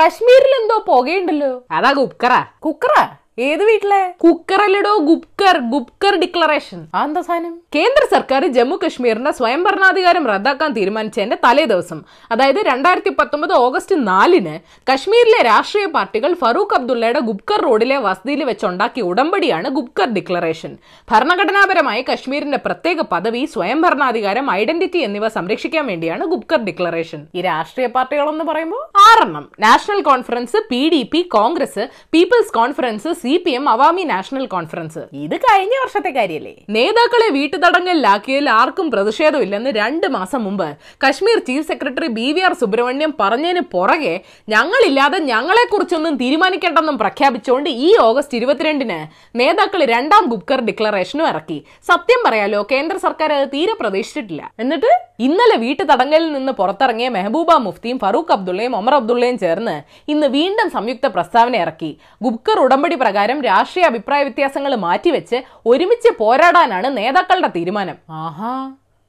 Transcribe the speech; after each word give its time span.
കശ്മീരിൽ 0.00 0.52
എന്തോ 0.60 0.84
പുകയുണ്ടല്ലോ. 0.88 1.64
അതാ 1.70 1.92
കുക്കറാ. 1.92 2.46
കുക്കറാ? 2.60 3.16
ഏത് 3.48 3.62
വീട്ടിലെ? 3.68 4.00
കുക്കറല്ലടോ 4.22 4.92
ഗുപ്കർ 5.08 5.56
ഗുപ്കർ 5.72 6.14
ഡിക്ലറേഷൻ. 6.22 6.80
എന്താ 7.02 7.20
സാധനം? 7.26 7.52
കേന്ദ്ര 7.76 8.02
സർക്കാർ 8.14 8.42
ജമ്മു 8.56 8.76
കശ്മീരിന്റെ 8.82 9.32
സ്വയം 9.38 9.60
ഭരണാധികാരം 9.66 10.24
റദ്ദാക്കാൻ 10.30 10.70
തീരുമാനിച്ചതിന്റെ 10.78 11.36
തലേ 11.44 11.64
ദിവസം 11.72 11.98
അതായത് 12.34 12.60
രണ്ടായിരത്തി 12.70 13.10
പത്തൊമ്പത് 13.18 13.54
ഓഗസ്റ്റ് 13.66 13.96
നാലിന് 14.08 14.54
കശ്മീരിലെ 14.90 15.40
രാഷ്ട്രീയ 15.48 15.86
പാർട്ടികൾ 15.96 16.32
ഫറൂഖ് 16.42 16.76
അബ്ദുള്ളയുടെ 16.78 17.22
ഗുപ്കർ 17.28 17.62
റോഡിലെ 17.68 17.98
വസതിയിൽ 18.06 18.42
വെച്ചുണ്ടാക്കിയ 18.50 19.04
ഉടമ്പടിയാണ് 19.10 19.70
ഗുപ്കർ 19.78 20.08
ഡിക്ലറേഷൻ. 20.18 20.74
ഭരണഘടനാപരമായി 21.12 22.04
കശ്മീരിന്റെ 22.10 22.60
പ്രത്യേക 22.66 23.00
പദവി 23.14 23.44
സ്വയം 23.54 23.80
ഭരണാധികാരം 23.86 24.50
ഐഡന്റിറ്റി 24.60 25.02
എന്നിവ 25.08 25.28
സംരക്ഷിക്കാൻ 25.38 25.86
വേണ്ടിയാണ് 25.92 26.26
ഗുപ്കർ 26.34 26.62
ഡിക്ലറേഷൻ. 26.68 27.22
ഈ 27.34 27.46
രാഷ്ട്രീയ 27.50 27.88
പാർട്ടികളെന്ന് 27.96 28.44
പറയുമ്പോൾ 28.50 28.84
ആറെണ്ണം. 29.08 29.46
National 29.66 30.02
conference 30.10 30.58
P 30.72 30.82
D 30.94 31.02
P 31.14 31.22
Congress 31.38 31.86
people's 32.16 32.54
conference 32.60 33.10
C 33.22 33.29
P 33.36 33.50
M 33.50 33.68
Awami 33.68 34.02
national 34.02 34.46
conference. 34.46 34.98
ഇത് 35.12 35.36
കഴിഞ്ഞ 35.36 35.72
വർഷത്തെ 35.82 36.10
കാര്യല്ലേ. 36.10 36.56
നേതാക്കളെ 36.70 37.28
വീട്ടുതടങ്കലിലാക്കിയതിൽ 37.28 38.50
ആർക്കും 38.50 38.90
പ്രതിഷേധമില്ലെന്ന് 38.90 39.70
രണ്ട് 39.70 40.06
മാസം 40.06 40.44
മുമ്പ് 40.44 40.76
Kashmir 41.06 41.38
chief 41.38 41.68
secretary 41.68 42.06
B 42.06 42.32
V 42.32 42.40
R 42.40 42.52
Subrahmanyam 42.52 43.14
പറഞ്ഞതിന് 43.20 43.60
പുറകെ 43.60 44.20
ഞങ്ങളില്ലാതെ 44.48 45.18
ഞങ്ങളെക്കുറിച്ചൊന്നും 45.18 46.16
തീരുമാനിക്കേണ്ടെന്നും 46.16 46.98
പ്രഖ്യാപിച്ചുകൊണ്ട് 46.98 47.70
ഈ 47.70 47.96
ഓഗസ്റ്റ് 47.96 48.36
ഇരുപത്തിരണ്ടിന് 48.36 49.06
നേതാക്കൾ 49.38 49.84
രണ്ടാം 49.84 50.24
ഗുപ്കർ 50.24 50.60
ഡിക്ലറേഷനും 50.60 51.26
ഇറക്കി. 51.26 51.64
സത്യം 51.86 52.22
പറയാലോ 52.26 52.66
കേന്ദ്ര 52.72 52.96
സർക്കാർ 52.96 53.32
അത് 53.32 53.48
തീരെ 53.48 53.74
പ്രതീക്ഷിച്ചിട്ടില്ല. 53.80 54.52
എന്നിട്ട്? 54.58 55.09
ഇന്നലെ 55.26 55.56
വീട്ടു 55.56 55.82
തടങ്കലിൽ 55.82 56.28
നിന്ന് 56.32 56.52
പുറത്തിറങ്ങിയ 56.52 57.08
മെഹബൂബ 57.08 57.56
മുഫ്തിയും 57.66 57.98
ഫറൂഖ് 57.98 58.32
അബ്ദുള്ളയും 58.32 58.76
ഒമർ 58.76 58.94
അബ്ദുള്ളയും 58.94 59.38
ചേർന്ന് 59.38 59.74
ഇന്ന് 60.12 60.26
വീണ്ടും 60.36 60.68
സംയുക്ത 60.70 61.06
പ്രസ്താവന 61.06 61.54
ഇറക്കി. 61.56 61.90
ഗുപ്കർ 62.22 62.58
ഉടമ്പടി 62.58 62.98
പ്രകാരം 63.04 63.40
രാഷ്ട്രീയ 63.50 63.90
അഭിപ്രായ 63.92 64.22
വ്യത്യാസങ്ങൾ 64.22 64.74
മാറ്റിവെച്ച് 64.86 65.40
ഒരുമിച്ച് 65.66 66.12
പോരാടാനാണ് 66.20 66.90
നേതാക്കളുടെ 66.96 67.50
തീരുമാനം. 67.58 67.98
ആഹാ. 68.24 68.52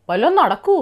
വല്ലതും 0.09 0.35
നടക്കൂ. 0.41 0.75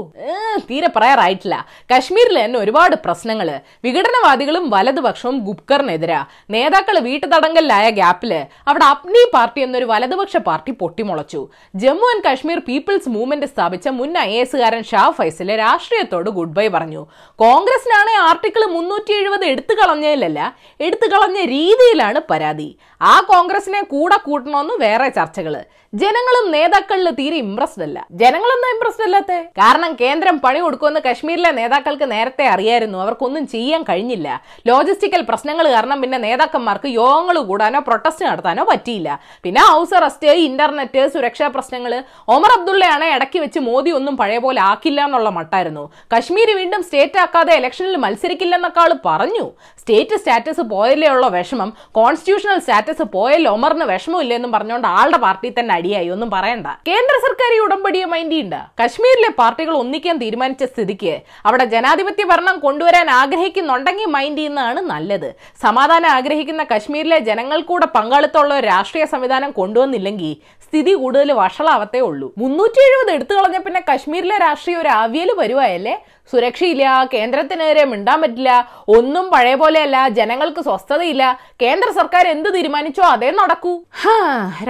തീരെ 0.67 0.89
പറയാറായിട്ടില്ല. 0.95 1.55
കശ്മീരിൽ 1.91 2.37
തന്നെ 2.43 2.57
ഒരുപാട് 2.59 2.95
പ്രശ്നങ്ങൾ. 3.05 3.49
വിഘടനവാദികളും 3.85 4.65
വലതുപക്ഷവും 4.73 5.35
ഗുപ്കറിനെതിരാ. 5.47 6.19
നേതാക്കൾ 6.55 6.95
വീട്ടുതടങ്കലിലായ 7.07 7.89
ഗ്യാപ്പിൽ 7.99 8.31
അവിടെ 8.69 8.85
അപ്നി 8.93 9.23
പാർട്ടി 9.33 9.61
എന്നൊരു 9.65 9.87
വലതുപക്ഷ 9.91 10.37
party 10.47 10.71
പൊട്ടിമുളച്ചു. 10.81 11.41
Jammu 11.83 12.07
and 12.11 12.25
Kashmir 12.27 12.59
peoples 12.69 13.09
movement 13.15 13.49
സ്ഥാപിച്ച 13.53 13.87
മുൻ 13.99 14.17
ഐ 14.17 14.31
എസുകാരൻ 14.43 14.83
ഷാ 14.91 15.03
ഫൈസൽ 15.17 15.51
രാഷ്ട്രീയത്തോട് 15.63 16.29
ഗുഡ് 16.39 16.55
ബൈ 16.59 16.67
പറഞ്ഞു. 16.77 17.03
കോൺഗ്രസിനാണ് 17.43 18.13
ആർട്ടിക്കിൾ 18.29 18.65
മുന്നൂറ്റി 18.77 19.13
എഴുപത് 19.21 19.45
എടുത്തു 19.45 19.75
കളഞ്ഞതിലല്ല 19.81 20.39
എടുത്തു 20.87 21.09
കളഞ്ഞ 21.13 21.39
രീതിയിലാണ് 21.55 22.21
പരാതി. 22.31 22.69
ആ 23.01 23.15
കോൺഗ്രസിനെ 23.33 23.81
കൂടെ 23.93 24.17
കൂട്ടണമെന്ന് 24.25 24.73
വേറെ 24.85 25.09
ചർച്ചകൾ. 25.19 25.55
ജനങ്ങളും 25.93 26.45
നേതാക്കളിൽ 26.55 27.07
തീരെ 27.19 27.37
ഇംപ്രസ്ഡ് 27.43 27.83
അല്ല. 27.85 27.99
ജനങ്ങളൊന്നും 28.21 28.69
ഇംപ്രസ്ഡ് 28.73 29.03
അല്ലാത്ത? 29.05 29.33
കാരണം 29.59 29.91
കേന്ദ്രം 30.01 30.35
പണി 30.43 30.59
കൊടുക്കുമെന്ന് 30.59 30.99
കശ്മീരിലെ 31.05 31.51
നേതാക്കൾക്ക് 31.59 32.11
നേരത്തെ 32.11 32.45
അറിയായിരുന്നു. 32.47 32.97
അവർക്കൊന്നും 33.03 33.47
ചെയ്യാൻ 33.53 33.81
കഴിഞ്ഞില്ല. 33.87 34.27
ലോജിസ്റ്റിക്കൽ 34.69 35.21
പ്രശ്നങ്ങൾ 35.29 35.67
കാരണം 35.75 36.01
പിന്നെ 36.01 36.17
നേതാക്കന്മാർക്ക് 36.25 36.89
യോഗങ്ങൾ 36.97 37.37
കൂടാനോ 37.47 37.79
പ്രൊട്ടസ്റ്റ് 37.87 38.25
നടത്താനോ 38.25 38.65
പറ്റിയില്ല. 38.71 39.09
പിന്നെ 39.45 39.63
ഹൗസ് 39.71 39.95
അറസ്റ്റ് 39.99 40.35
ഇന്റർനെറ്റ് 40.49 41.07
സുരക്ഷാ 41.15 41.47
പ്രശ്നങ്ങൾ 41.55 41.95
ഒമർ 42.35 42.53
അബ്ദുള്ളയാണ് 42.57 43.07
ഇടയ്ക്ക് 43.15 43.41
വെച്ച് 43.45 43.59
മോദി 43.69 43.93
ഒന്നും 43.99 44.17
പഴയ 44.21 44.37
പോലെ 44.45 44.61
ആക്കില്ല 44.71 45.01
എന്നുള്ള 45.09 45.31
മട്ടായിരുന്നു. 45.39 45.85
കശ്മീർ 46.15 46.51
വീണ്ടും 46.61 46.83
സ്റ്റേറ്റ് 46.83 47.21
ആക്കാതെ 47.25 47.55
ഇലക്ഷനിൽ 47.61 47.97
മത്സരിക്കില്ലെന്നൊക്കെ 48.05 48.83
ആൾ 48.85 48.93
പറഞ്ഞു. 49.09 49.47
സ്റ്റേറ്റ് 49.81 50.21
സ്റ്റാറ്റസ് 50.21 50.63
പോയല്ലേ 50.75 51.09
ഉള്ള 51.15 51.27
വിഷമം. 51.39 51.71
കോൺസ്റ്റിറ്റ്യൂഷണൽ 51.99 52.59
സ്റ്റാറ്റസ് 52.67 53.07
പോയല്ലേ 53.17 53.51
ഒമറിന് 53.57 53.85
വിഷമം 53.95 54.21
ഇല്ലെന്നും 54.27 54.53
പറഞ്ഞുകൊണ്ട് 54.57 54.89
ആളുടെ 55.01 55.21
പാർട്ടി 55.27 55.53
തന്നെ 55.59 55.75
അടിയായി 55.80 56.09
ഒന്നും 56.16 56.30
പറയണ്ട. 56.35 56.67
കേന്ദ്ര 56.89 57.15
സർക്കാർ 57.26 57.52
ഈ 57.58 57.59
ഉടമ്പടിയെ 57.65 58.05
മൈൻഡ് 58.14 58.36
ചെയ്യണ്ട. 58.36 58.55
കശ്മീരിലെ 58.81 59.31
പാർട്ടികൾ 59.42 59.73
ഒന്നിക്കാൻ 59.83 60.15
തീരുമാനിച്ച 60.23 60.64
സ്ഥിതിക്ക് 60.71 61.14
അവിടെ 61.49 61.65
ജനാധിപത്യ 61.73 62.26
ഭരണം 62.31 62.58
കൊണ്ടുവരാൻ 62.65 63.09
ആഗ്രഹിക്കുന്നുണ്ടെങ്കിൽ 63.21 64.09
മൈൻഡ് 64.17 64.39
ചെയ്യുന്നതാണ് 64.39 64.81
നല്ലത്. 64.93 65.30
സമാധാനം 65.65 66.09
ആഗ്രഹിക്കുന്ന 66.17 66.64
കശ്മീരിലെ 66.73 67.20
ജനങ്ങൾക്കൂടെ 67.30 67.87
പങ്കാളിത്തമുള്ള 67.98 68.53
ഒരു 68.59 68.67
രാഷ്ട്രീയ 68.73 69.05
സംവിധാനം 69.14 69.52
കൊണ്ടുവന്നില്ലെങ്കിൽ 69.59 70.31
സ്ഥിതി 70.65 70.93
കൂടുതൽ 71.02 71.30
വഷളാവത്തേ 71.42 71.99
ഉള്ളൂ. 72.08 72.27
മുന്നൂറ്റി 72.42 72.82
എഴുപത് 72.87 73.11
എടുത്തു 73.15 73.33
കളഞ്ഞ 73.37 73.58
പിന്നെ 73.65 73.82
കശ്മീരിലെ 73.89 74.36
രാഷ്ട്രീയം 74.43 74.82
ഒരു 74.83 74.92
അവിയൽ 75.03 75.30
വരുവായല്ലേ? 75.39 75.95
സുരക്ഷയില്ല 76.31 76.85
കേന്ദ്രത്തിനെതിരെ 77.13 77.83
മിണ്ടാൻ 77.91 78.17
പറ്റില്ല 78.23 78.51
ഒന്നും 78.97 79.25
പഴയ 79.33 79.55
പോലെയല്ല 79.61 79.97
ജനങ്ങൾക്ക് 80.17 80.61
സ്വസ്ഥതയില്ല. 80.67 81.23
കേന്ദ്ര 81.63 81.87
സർക്കാർ 81.99 82.25
എന്ത് 82.35 82.49
തീരുമാനിച്ചോ 82.55 83.03
അതേ 83.13 83.29
നടക്കൂ. 83.41 83.73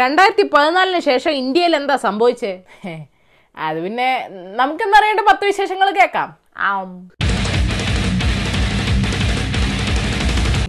രണ്ടായിരത്തി 0.01 0.45
പതിനാലിന് 0.55 1.01
ശേഷം 1.09 1.31
ഇന്ത്യയിൽ 1.43 1.75
എന്താ 1.81 1.95
സംഭവിച്ചേ? 2.07 2.53
അത് 3.67 3.79
പിന്നെ 3.85 4.09
നമുക്കെന്താ 4.59 4.99
അറിയേണ്ട 4.99 5.23
പത്ത് 5.29 5.45
വിശേഷങ്ങൾ 5.51 5.89
കേൾക്കാം. 5.99 6.29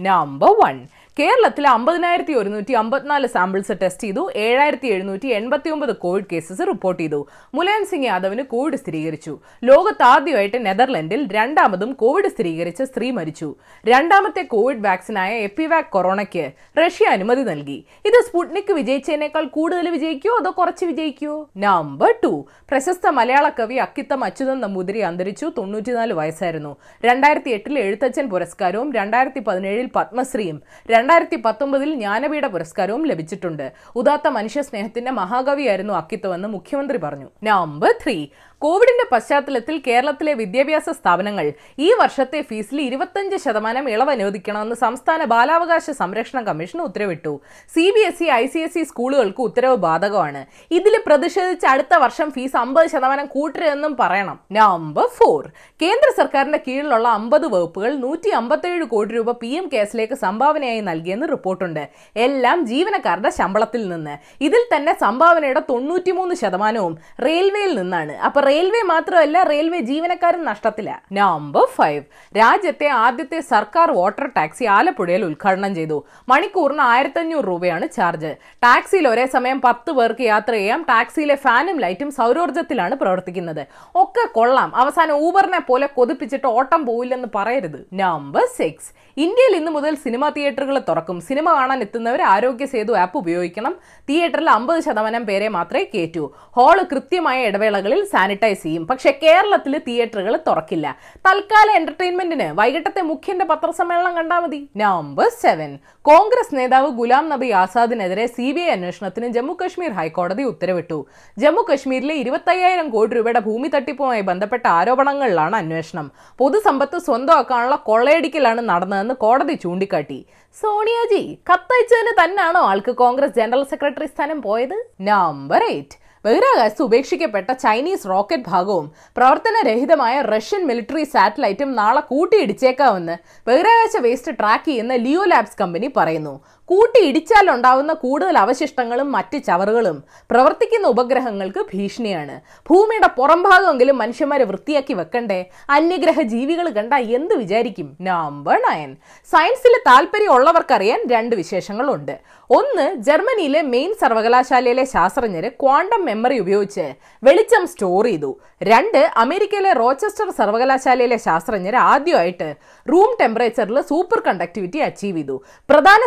നമ്പർ 0.09 0.51
വൺ 0.63 0.77
കേരളത്തിൽ 1.19 1.67
അമ്പതിനായിരത്തി 1.67 2.33
ഒരുന്നൂറ്റി 2.33 2.71
അമ്പത്തിനാല് 2.71 3.27
സാമ്പിൾസ് 3.27 3.73
ടെസ്റ്റ് 3.81 4.03
ചെയ്തു. 4.03 4.31
ഏഴായിരത്തി 4.35 4.87
എഴുന്നൂറ്റി 4.87 5.27
എൺപത്തി 5.27 5.69
ഒമ്പത് 5.69 5.95
കോവിഡ് 5.95 6.23
കേസസ് 6.31 6.67
റിപ്പോർട്ട് 6.67 7.01
ചെയ്തു. 7.01 7.27
മുലയൻ 7.53 7.85
സിംഗ് 7.85 8.05
യാദവിന് 8.05 8.43
കോവിഡ് 8.43 8.75
സ്ഥിരീകരിച്ചു. 8.75 9.39
ലോകത്ത് 9.63 10.03
ആദ്യമായിട്ട് 10.03 10.65
നെതർലൻഡിൽ 10.65 11.27
രണ്ടാമതും 11.31 11.93
കോവിഡ് 11.93 12.29
സ്ഥിരീകരിച്ച 12.29 12.81
സ്ത്രീ 12.81 13.11
മരിച്ചു. 13.11 13.55
രണ്ടാമത്തെ 13.85 14.41
കോവിഡ് 14.41 14.85
വാക്സിനായ 14.85 15.39
എപ്പിവാക് 15.39 15.89
കൊറോണയ്ക്ക് 15.89 16.51
റഷ്യ 16.79 17.07
അനുമതി 17.07 17.41
നൽകി. 17.41 17.85
ഇത് 18.05 18.23
സ്പുട്നിക് 18.29 18.73
വിജയിച്ചതിനേക്കാൾ 18.73 19.43
കൂടുതൽ 19.43 19.89
വിജയിക്കോ 19.89 20.37
അതോ 20.41 20.53
കുറച്ച് 20.57 20.85
വിജയിക്കോ 20.85 21.49
നമ്പർ 21.57 22.15
ടു 22.23 22.45
പ്രശസ്ത 22.69 23.07
മലയാള 23.07 23.49
കവി 23.49 23.75
അക്കിത്തം 23.75 24.23
അച്യുതൻ 24.23 24.59
നമ്പൂതിരി 24.59 24.99
അന്തരിച്ചു. 24.99 25.51
തൊണ്ണൂറ്റിനാല് 25.57 26.13
വയസ്സായിരുന്നു. 26.13 26.75
രണ്ടായിരത്തി 27.05 27.49
എട്ടിൽ 27.49 27.79
എഴുത്തച്ഛൻ 27.79 28.29
പുരസ്കാരവും 28.29 28.93
രണ്ടായിരത്തി 28.93 29.39
പതിനേഴിൽ 29.39 29.89
പത്മശ്രീയും 29.95 30.61
രണ്ടായിരത്തി 31.01 31.37
പത്തൊമ്പതിൽ 31.45 31.89
ജ്ഞാനപീഠ 32.01 32.45
പുരസ്കാരവും 32.53 33.03
ലഭിച്ചിട്ടുണ്ട്. 33.11 33.63
ഉദാത്ത 33.99 34.27
മനുഷ്യ 34.37 34.61
സ്നേഹത്തിന്റെ 34.67 35.11
മഹാകവിയായിരുന്നു 35.19 35.93
അക്കിത്തമെന്ന് 35.99 36.47
മുഖ്യമന്ത്രി 36.55 36.97
പറഞ്ഞു. 37.05 37.29
Number 37.43 37.93
three. 38.03 38.17
കോവിഡിന്റെ 38.63 39.05
പശ്ചാത്തലത്തിൽ 39.11 39.75
കേരളത്തിലെ 39.85 40.33
വിദ്യാഭ്യാസ 40.39 40.89
സ്ഥാപനങ്ങൾ 40.97 41.45
ഈ 41.85 41.87
വർഷത്തെ 41.99 42.39
ഫീസിൽ 42.49 42.79
ഇരുപത്തഞ്ച് 42.81 43.37
ശതമാനം 43.45 43.85
ഇളവ് 43.93 44.11
അനുവദിക്കണമെന്ന് 44.15 44.75
സംസ്ഥാന 44.83 45.23
ബാലാവകാശ 45.31 45.85
സംരക്ഷണ 46.01 46.39
കമ്മീഷൻ 46.49 46.79
ഉത്തരവിട്ടു. 46.87 47.33
C 47.75 47.85
B 47.95 48.01
S 48.09 48.23
E 48.25 48.27
I 48.41 48.45
C 48.53 48.59
S 48.65 48.79
E 48.81 48.83
സ്കൂളുകൾക്ക് 48.89 49.41
ഉത്തരവ് 49.47 49.77
ബാധകമാണ്. 49.85 50.41
ഇതിൽ 50.77 50.95
പ്രതിഷേധിച്ച് 51.07 51.67
അടുത്ത 51.71 51.93
വർഷം 52.03 52.27
ഫീസ് 52.35 52.57
അമ്പത് 52.63 52.89
ശതമാനം 52.93 53.27
കൂട്ടരുതെന്നും 53.35 53.95
പറയണം. 54.01 54.37
Number 54.59 55.07
four. 55.17 55.41
കേന്ദ്ര 55.83 56.09
സർക്കാരിന്റെ 56.19 56.59
കീഴിലുള്ള 56.67 57.07
അമ്പത് 57.19 57.47
വകുപ്പുകൾ 57.55 57.91
നൂറ്റി 58.05 58.31
അമ്പത്തേഴ് 58.41 58.87
കോടി 58.93 59.11
രൂപ 59.17 59.35
പി 59.41 59.51
എം 59.61 59.67
കേസിലേക്ക് 59.73 60.19
സംഭാവനയായി 60.25 60.83
നൽകിയെന്ന് 60.91 61.29
റിപ്പോർട്ടുണ്ട്. 61.33 61.83
എല്ലാം 62.27 62.59
ജീവനക്കാരുടെ 62.73 63.33
ശമ്പളത്തിൽ 63.39 63.83
നിന്ന്. 63.95 64.15
ഇതിൽ 64.49 64.63
തന്നെ 64.75 64.95
സംഭാവനയുടെ 65.05 65.65
തൊണ്ണൂറ്റിമൂന്ന് 65.73 66.37
ശതമാനവും 66.45 66.95
റെയിൽവേയിൽ 67.27 67.75
നിന്നാണ്. 67.81 68.13
അപ്പൊ 68.29 68.39
റെയിൽവേ 68.51 68.79
മാത്രമല്ല 68.91 69.37
റെയിൽവേ 69.49 69.79
ജീവനക്കാരും 69.89 70.41
നഷ്ടത്തില്ല 70.49 70.91
നമ്പർ 71.17 71.65
ഫൈവ് 71.75 72.03
രാജ്യത്തെ 72.37 72.87
ആദ്യത്തെ 73.03 73.39
സർക്കാർ 73.51 73.87
വാട്ടർ 73.97 74.27
ടാക്സി 74.37 74.65
ആലപ്പുഴയിൽ 74.77 75.23
ഉദ്ഘാടനം 75.27 75.71
ചെയ്തു. 75.79 75.97
മണിക്കൂറിന് 76.31 76.83
ആയിരത്തഞ്ഞൂറ് 76.91 77.45
രൂപയാണ് 77.51 77.85
ചാർജ്. 77.97 78.31
ടാക്സിയിൽ 78.65 79.05
ഒരേ 79.11 79.25
സമയം 79.35 79.59
പത്ത് 79.65 79.91
പേർക്ക് 79.97 80.23
യാത്ര 80.31 80.53
ചെയ്യാം. 80.59 80.81
ടാക്സിയിലെ 80.89 81.35
ഫാനും 81.45 81.77
ലൈറ്റും 81.83 82.09
സൗരോർജത്തിലാണ് 82.19 82.95
പ്രവർത്തിക്കുന്നത്. 83.01 83.63
ഒക്കെ 84.03 84.25
കൊള്ളാം. 84.37 84.71
അവസാനം 84.83 85.15
ഊബറിനെ 85.27 85.61
പോലെ 85.69 85.89
കൊതിപ്പിച്ചിട്ട് 85.97 86.47
ഓട്ടം 86.57 86.81
പോവില്ലെന്ന് 86.89 87.29
പറയരുത്. 87.37 87.79
നമ്പർ 88.01 88.45
സിക്സ് 88.57 88.91
ഇന്ത്യയിൽ 89.25 89.55
ഇന്ന് 89.59 89.71
മുതൽ 89.77 89.93
സിനിമാ 90.05 90.27
തിയേറ്ററുകൾ 90.35 90.75
തുറക്കും. 90.89 91.17
സിനിമ 91.29 91.47
കാണാൻ 91.59 91.79
എത്തുന്നവർ 91.87 92.21
ആരോഗ്യ 92.33 92.65
സേതു 92.73 92.93
ആപ്പ് 93.03 93.17
ഉപയോഗിക്കണം. 93.23 93.73
തിയേറ്ററിൽ 94.09 94.49
അമ്പത് 94.57 94.81
ശതമാനം 94.87 95.23
പേരെ 95.29 95.47
മാത്രമേ 95.57 95.85
കയറ്റൂ 95.93 96.25
ഹാൾ 96.57 96.77
കൃത്യമായ 96.91 97.47
ഇടവേളകളിൽ 97.49 98.01
സാനിറ്റൈസ് 98.13 98.39
ചെയ്യും. 98.49 98.87
പക്ഷേ 98.87 99.19
കേരളത്തിൽ 99.23 99.77
തിയേറ്ററുകൾ 99.77 100.39
തുറക്കില്ല. 100.47 100.97
തൽക്കാല 101.27 101.71
എന്റർടൈൻമെന്റിന് 101.71 102.59
വൈകിട്ടത്തെ 102.59 103.01
മുഖ്യന്റെ 103.01 103.45
പത്രസമ്മേളനം 103.45 104.15
കണ്ടാൽ 104.15 104.39
മതി. 104.39 104.69
നമ്പർ 104.77 105.29
സെവൻ 105.29 105.79
കോൺഗ്രസ് 106.01 106.55
നേതാവ് 106.55 106.89
Ghulam 106.89 107.29
Nabi 107.29 107.49
ആസാദിനെതിരെ 107.49 108.25
C 108.25 108.51
B 108.51 108.59
I 108.59 108.69
അന്വേഷണത്തിന് 108.69 109.27
ജമ്മു 109.27 109.57
കശ്മീർ 109.63 109.91
ഹൈക്കോടതി 109.91 110.43
ഉത്തരവിട്ടു. 110.43 111.05
ജമ്മു 111.37 111.61
കശ്മീരിലെ 111.61 112.13
ഇരുപത്തയ്യായിരം 112.13 112.89
കോടി 112.89 113.15
രൂപയുടെ 113.15 113.39
ഭൂമി 113.39 113.67
തട്ടിപ്പുമായി 113.67 114.21
ബന്ധപ്പെട്ട 114.21 114.67
ആരോപണങ്ങളിലാണ് 114.67 115.55
അന്വേഷണം. 115.55 116.11
പൊതുസമ്പത്ത് 116.37 116.97
സ്വന്തമാക്കാനുള്ള 116.97 117.75
കൊള്ളയടിക്കലാണ് 117.75 118.61
നടന്നതെന്ന് 118.61 119.13
കോടതി 119.13 119.53
ചൂണ്ടിക്കാട്ടി. 119.53 120.25
സോണിയാജി 120.61 121.37
കത്തയച്ചതിന് 121.49 122.23
തന്നെയാണോ 122.23 122.61
ആൾക്ക് 122.61 122.91
കോൺഗ്രസ് 122.91 123.35
ജനറൽ 123.35 123.63
സെക്രട്ടറി 123.63 124.05
സ്ഥാനം 124.05 124.41
പോയത്? 124.41 124.85
നമ്പർ 125.01 125.63
എയ്റ്റ് 125.63 126.10
ബഹിരാകാശത്ത് 126.25 126.83
ഉപേക്ഷിക്കപ്പെട്ട 126.87 127.51
ചൈനീസ് 127.63 128.09
റോക്കറ്റ് 128.11 128.49
ഭാഗവും 128.49 128.87
പ്രവർത്തനരഹിതമായ 129.17 130.15
റഷ്യൻ 130.33 130.61
മിലിറ്ററി 130.69 131.05
സാറ്റലൈറ്റും 131.13 131.69
നാളെ 131.79 132.01
കൂട്ടിയിടിച്ചേക്കാമെന്ന് 132.11 133.15
ബഹിരാകാശ 133.47 134.01
വേസ്റ്റ് 134.05 134.33
ട്രാക്ക് 134.39 134.67
ചെയ്യുന്ന 134.69 134.95
ലിയോ 135.05 135.23
ലാബ്സ് 135.31 135.59
കമ്പനി 135.61 135.89
പറയുന്നു. 135.97 136.33
കൂട്ടിയിടിച്ചാൽ 136.65 137.51
ഉണ്ടാവുന്ന 137.51 137.93
കൂടുതൽ 137.93 138.37
അവശിഷ്ടങ്ങളും 138.37 139.11
മറ്റ് 139.11 139.37
ചവറുകളും 139.37 140.03
പ്രവർത്തിക്കുന്ന 140.31 140.87
ഉപഗ്രഹങ്ങൾക്ക് 140.87 141.65
ഭീഷണിയാണ്. 141.73 142.41
ഭൂമിയുടെ 142.69 143.07
പുറംഭാഗമെങ്കിലും 143.07 143.97
മനുഷ്യന്മാരെ 143.97 144.43
വൃത്തിയാക്കി 144.43 144.93
വെക്കണ്ടേ? 144.93 145.45
അന്യഗ്രഹ 145.69 146.21
ജീവികൾ 146.21 146.69
കണ്ട 146.69 146.93
എന്ത് 146.93 147.35
വിചാരിക്കും? 147.35 147.97
നമ്പർ 148.01 148.61
നയൻ 148.69 148.95
സയൻസിൽ 149.31 149.75
താല്പര്യമുള്ളവർക്കറിയാൻ 149.87 151.01
രണ്ട് 151.11 151.35
വിശേഷങ്ങളുണ്ട്. 151.35 152.19
ഒന്ന് 152.49 152.95
ജർമ്മനിയിലെ 152.95 153.61
മെയിൻ 153.61 153.93
സർവകലാശാലയിലെ 154.01 154.85
ശാസ്ത്രജ്ഞർ 154.85 155.47
ക്വാണ്ടം 155.61 156.05
മെമ്മറി 156.05 156.39
ഉപയോഗിച്ച് 156.39 156.93
വെളിച്ചം 157.23 157.67
സ്റ്റോർ 157.67 158.05
ചെയ്തു. 158.05 158.39
രണ്ട് 158.63 159.11
അമേരിക്കയിലെ 159.17 159.73
റോച്ചസ്റ്റർ 159.73 160.29
സർവകലാശാലയിലെ 160.29 161.17
ശാസ്ത്രജ്ഞർ 161.17 161.75
ആദ്യമായിട്ട് 161.75 162.55
റൂം 162.91 163.17
ടെമ്പറേച്ചറിൽ 163.21 163.81
സൂപ്പർ 163.81 164.19
കണ്ടക്ടിവിറ്റി 164.19 164.77
അച്ചീവ് 164.77 165.17
ചെയ്തു. 165.17 165.43
പ്രധാന 165.69 165.99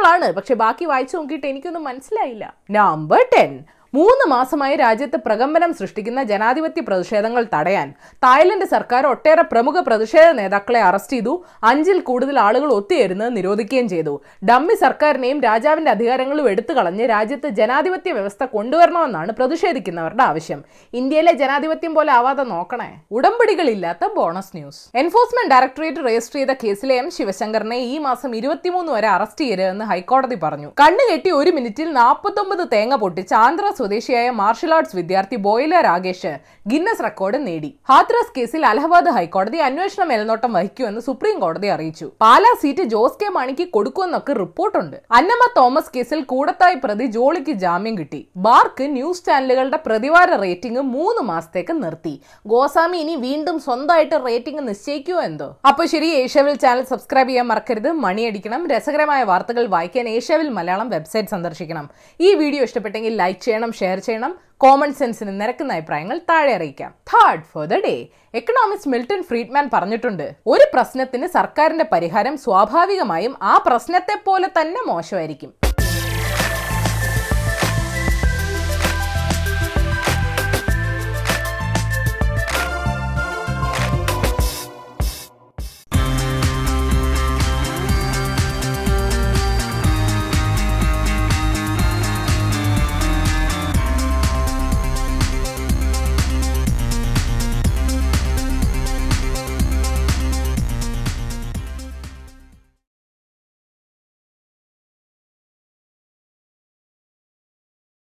സംഭവങ്ങളാണ് 0.00 0.34
പക്ഷെ 0.36 0.54
ബാക്കി 0.60 0.84
വായിച്ചു 0.84 1.14
നോക്കിയിട്ട് 1.16 1.46
എനിക്കൊന്നും 1.46 1.84
മനസ്സിലായില്ല. 1.84 2.44
നമ്പർ 2.70 3.20
ടെൻ 3.32 3.52
മൂന്ന് 3.98 4.24
മാസമായി 4.32 4.74
രാജ്യത്ത് 4.80 5.18
പ്രകമ്പനം 5.24 5.70
സൃഷ്ടിക്കുന്ന 5.78 6.20
ജനാധിപത്യ 6.30 6.80
പ്രതിഷേധങ്ങൾ 6.88 7.42
തടയാൻ 7.54 7.88
തായ്ലൻഡ് 8.24 8.66
സർക്കാർ 8.72 9.06
ഒട്ടേറെ 9.12 9.44
പ്രമുഖ 9.52 9.80
പ്രതിഷേധ 9.88 10.28
നേതാക്കളെ 10.40 10.80
അറസ്റ്റ് 10.88 11.16
ചെയ്തു. 11.16 11.32
അഞ്ചിൽ 11.70 11.98
കൂടുതൽ 12.08 12.36
ആളുകൾ 12.46 12.68
ഒത്തുചേരുന്നത് 12.76 13.30
നിരോധിക്കുകയും 13.36 13.88
ചെയ്തു. 13.94 14.14
ഡമ്മി 14.48 14.76
സർക്കാരിനെയും 14.84 15.38
രാജാവിന്റെ 15.46 15.90
അധികാരങ്ങളും 15.94 16.46
എടുത്തു 16.52 16.74
കളഞ്ഞ് 16.78 17.06
രാജ്യത്ത് 17.14 17.50
ജനാധിപത്യ 17.58 18.12
വ്യവസ്ഥ 18.18 18.48
കൊണ്ടുവരണമെന്നാണ് 18.54 19.32
പ്രതിഷേധിക്കുന്നവരുടെ 19.40 20.24
ആവശ്യം. 20.30 20.60
ഇന്ത്യയിലെ 21.00 21.32
ജനാധിപത്യം 21.42 21.94
പോലെ 21.98 22.12
ആവാതെ 22.18 22.44
നോക്കണേ. 22.52 22.88
ഉടമ്പടികളില്ലാത്ത 23.16 24.12
bonus 24.18 24.54
news. 24.58 24.80
Enforcement 25.02 25.52
directorate 25.54 26.06
register 26.08 26.40
ചെയ്ത 26.40 26.54
കേസിലെ 26.62 26.96
എം 27.02 27.10
ശിവശങ്കറിനെ 27.18 27.80
ഈ 27.92 27.98
മാസം 28.06 28.30
ഇരുപത്തിമൂന്ന് 28.42 28.90
വരെ 28.98 29.10
അറസ്റ്റ് 29.16 29.42
ചെയ്യരുതെന്ന് 29.44 29.84
ഹൈക്കോടതി 29.92 30.38
പറഞ്ഞു. 30.46 30.70
കണ്ണുകെട്ടി 30.82 31.32
ഒരു 31.40 31.50
മിനിറ്റിൽ 31.58 31.90
നാൽപ്പത്തൊമ്പത് 32.00 32.64
തേങ്ങ 32.76 32.94
പൊട്ടിച്ച് 33.04 33.36
ആന്ധ്ര 33.44 33.66
സ്വദേശിയായ 33.80 34.28
മാർഷൽ 34.40 34.72
ആർട്സ് 34.76 34.96
വിദ്യാർത്ഥി 35.00 35.36
ബോയിലർ 35.48 35.82
രാകേഷ് 35.88 36.32
ഗിന്നസ് 36.70 37.04
റെക്കോർഡ് 37.06 37.38
നേടി. 37.46 37.70
ഹാത്രസ് 37.90 38.32
കേസിൽ 38.36 38.62
അലഹബാദ് 38.70 39.10
ഹൈക്കോടതി 39.16 39.58
അന്വേഷണ 39.68 40.02
മേൽനോട്ടം 40.10 40.50
വഹിക്കുമെന്ന് 40.56 41.02
സുപ്രീം 41.06 41.36
കോടതി 41.44 41.68
അറിയിച്ചു. 41.74 42.06
പാലാ 42.22 42.52
സീറ്റ് 42.62 42.84
ജോസ് 42.94 43.18
കെ 43.20 43.28
മാണിക്ക് 43.36 43.64
കൊടുക്കുമെന്നൊക്കെ 43.76 44.32
റിപ്പോർട്ടുണ്ട്. 44.40 44.96
അന്നമ്മ 45.18 45.44
തോമസ് 45.58 45.92
കേസിൽ 45.94 46.20
കൂടത്തായി 46.32 46.76
പ്രതി 46.84 47.06
ജോളിക്ക് 47.16 47.54
ജാമ്യം 47.64 47.94
കിട്ടി. 48.00 48.20
ബാർക്ക് 48.46 48.84
ന്യൂസ് 48.96 49.24
ചാനലുകളുടെ 49.28 49.78
പ്രതിവാര 49.86 50.30
റേറ്റിംഗ് 50.44 50.82
മൂന്ന് 50.94 51.22
മാസത്തേക്ക് 51.30 51.76
നിർത്തി. 51.82 52.14
ഗോസ്വാമി 52.52 52.98
ഇനി 53.04 53.14
വീണ്ടും 53.26 53.56
സ്വന്തമായിട്ട് 53.66 54.16
റേറ്റിംഗ് 54.26 54.64
നിശ്ചയിക്കുമോ 54.68 55.22
എന്തോ? 55.28 55.48
അപ്പൊ 55.70 55.84
ശരി 55.94 56.10
ഏഷ്യാവിൽ 56.22 56.54
ചാനൽ 56.64 56.84
സബ്സ്ക്രൈബ് 56.92 57.30
ചെയ്യാൻ 57.32 57.48
മറക്കരുത്. 57.52 57.90
മണിയടിക്കണം 58.04 58.62
രസകരമായ 58.74 59.22
വാർത്തകൾ 59.32 59.64
വായിക്കാൻ 59.76 60.08
ഏഷ്യാവിൽ 60.16 60.50
മലയാളം 60.58 60.90
വെബ്സൈറ്റ് 60.96 61.34
സന്ദർശിക്കണം. 61.34 61.88
ഈ 62.26 62.30
വീഡിയോ 62.42 62.62
ഇഷ്ടപ്പെട്ടെങ്കിൽ 62.68 63.14
ലൈക്ക് 63.22 63.40
ചെയ്യണം 63.70 63.78
ഷെയർ 63.80 63.98
ചെയ്യണം. 63.98 64.32
കോമൺ 64.64 64.90
സെൻസിന് 64.98 65.32
നിരക്കുന്ന 65.40 65.76
അഭിപ്രായങ്ങൾ 65.78 66.16
താഴെ 66.30 66.52
അറിയിക്കാം. 66.54 66.90
Third 67.12 67.46
for 67.52 67.64
the 67.66 67.76
day 67.86 67.94
economics 68.40 68.90
Milton 68.94 69.22
Friedman 69.28 69.70
പറഞ്ഞിട്ടുണ്ട് 69.74 70.26
ഒരു 70.46 70.66
പ്രശ്നത്തിന് 70.74 71.26
സർക്കാരിന്റെ 71.36 71.86
പരിഹാരം 71.92 72.36
സ്വാഭാവികമായും 72.44 73.34
ആ 73.52 73.54
പ്രശ്നത്തെ 73.68 74.16
പോലെ 74.28 74.50
തന്നെ 74.58 74.82
മോശമായിരിക്കും. 74.92 75.52